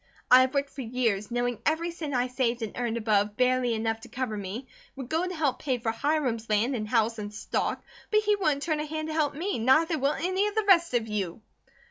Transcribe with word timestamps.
I 0.31 0.41
have 0.41 0.55
worked 0.55 0.71
for 0.71 0.81
years, 0.81 1.29
knowing 1.29 1.59
every 1.63 1.91
cent 1.91 2.15
I 2.15 2.25
saved 2.25 2.63
and 2.63 2.75
earned 2.75 2.97
above 2.97 3.37
barely 3.37 3.75
enough 3.75 3.99
to 4.01 4.09
cover 4.09 4.35
me, 4.35 4.67
would 4.95 5.09
go 5.09 5.27
to 5.27 5.35
help 5.35 5.59
pay 5.59 5.77
for 5.77 5.91
Hiram's 5.91 6.49
land 6.49 6.75
and 6.75 6.89
house 6.89 7.19
and 7.19 7.31
stock; 7.31 7.83
but 8.09 8.21
he 8.21 8.35
wouldn't 8.35 8.63
turn 8.63 8.79
a 8.79 8.85
hand 8.87 9.09
to 9.09 9.13
help 9.13 9.35
me, 9.35 9.59
neither 9.59 9.99
will 9.99 10.13
any 10.13 10.47
of 10.47 10.55
the 10.55 10.65
rest 10.67 10.95
of 10.95 11.07
you." 11.07 11.43